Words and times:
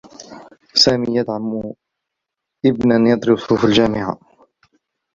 سامي 0.73 1.07
يدعم 1.17 1.63
إبنا 2.65 3.11
يدرس 3.11 3.53
في 3.53 3.63
الجامعة. 3.67 4.19